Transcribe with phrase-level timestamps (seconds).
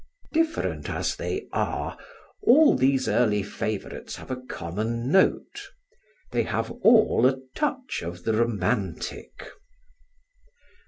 [0.33, 1.95] Different as they are,
[2.41, 5.67] all these early favourites have a common note
[6.31, 9.45] they have all a touch of the romantic.